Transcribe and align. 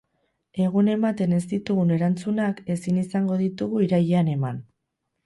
Egun 0.67 0.87
ematen 0.93 1.35
ez 1.39 1.41
ditugun 1.51 1.93
erantzunak 1.97 2.63
ezin 2.77 2.97
izango 3.03 3.39
ditugu 3.43 3.83
irailean 3.89 4.33
eman. 4.39 4.59